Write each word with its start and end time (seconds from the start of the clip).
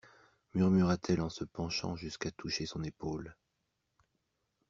Murmura-t-elle 0.55 1.21
en 1.21 1.29
se 1.29 1.43
penchant 1.43 1.95
jusqu'à 1.95 2.31
toucher 2.31 2.65
son 2.65 2.81
épaule. 2.83 3.35